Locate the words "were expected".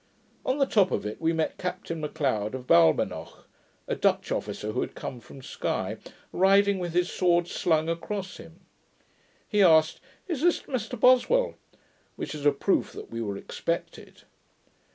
13.21-14.23